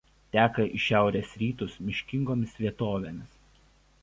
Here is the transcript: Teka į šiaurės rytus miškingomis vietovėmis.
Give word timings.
Teka 0.35 0.65
į 0.77 0.79
šiaurės 0.85 1.35
rytus 1.43 1.75
miškingomis 1.91 2.57
vietovėmis. 2.63 3.41